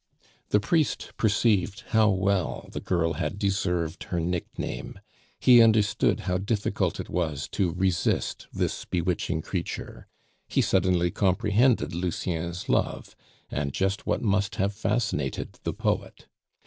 The 0.49 0.59
priest 0.59 1.11
perceived 1.15 1.81
how 1.89 2.09
well 2.09 2.69
the 2.71 2.79
girl 2.79 3.13
had 3.13 3.37
deserved 3.37 4.05
her 4.05 4.19
nickname; 4.19 4.99
he 5.39 5.61
understood 5.61 6.21
how 6.21 6.39
difficult 6.39 6.99
it 6.99 7.07
was 7.07 7.47
to 7.49 7.71
resist 7.73 8.47
this 8.51 8.83
bewitching 8.85 9.43
creature; 9.43 10.07
he 10.47 10.59
suddenly 10.63 11.11
comprehended 11.11 11.93
Lucien's 11.93 12.67
love, 12.67 13.15
and 13.51 13.73
just 13.73 14.07
what 14.07 14.23
must 14.23 14.55
have 14.55 14.73
fascinated 14.73 15.59
the 15.61 15.73
poet. 15.73 16.25